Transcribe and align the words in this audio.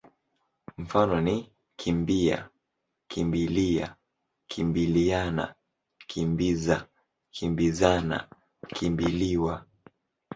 Mifano 0.77 1.15
ni 1.27 1.35
kimbi-a, 1.79 2.39
kimbi-lia, 3.11 3.87
kimbili-ana, 4.49 5.45
kimbi-za, 6.09 6.77
kimbi-zana, 7.35 8.17
kimbi-liwa. 8.75 9.53